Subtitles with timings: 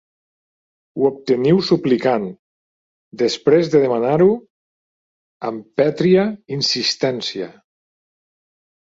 [0.99, 2.23] Ho obteniu suplicant,
[3.21, 4.29] després de demanar-ho
[5.51, 6.23] amb pètria
[6.57, 7.51] insistència.